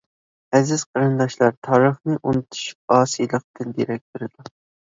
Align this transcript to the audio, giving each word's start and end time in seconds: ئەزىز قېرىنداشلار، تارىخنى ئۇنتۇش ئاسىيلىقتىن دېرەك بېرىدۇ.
ئەزىز 0.59 0.85
قېرىنداشلار، 0.93 1.53
تارىخنى 1.67 2.17
ئۇنتۇش 2.25 2.65
ئاسىيلىقتىن 2.97 3.79
دېرەك 3.79 4.05
بېرىدۇ. 4.13 4.53